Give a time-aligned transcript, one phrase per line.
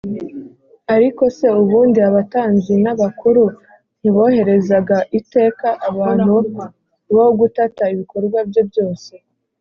[0.95, 3.43] ”ariko se ubundi abatambyi n’abakuru
[3.99, 6.33] ntiboherezaga iteka abantu
[7.15, 9.11] bo gutata ibikorwa bye byose,